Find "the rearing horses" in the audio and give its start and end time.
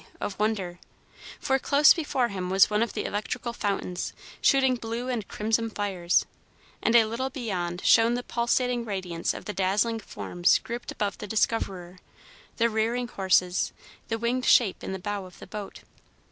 12.57-13.73